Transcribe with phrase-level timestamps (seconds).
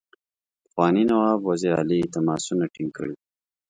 [0.63, 3.13] پخواني نواب وزیر علي تماسونه ټینګ کړي.